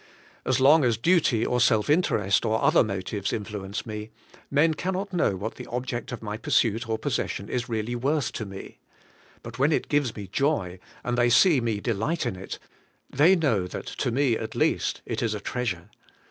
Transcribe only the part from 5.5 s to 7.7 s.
the object of my pursuit or possession is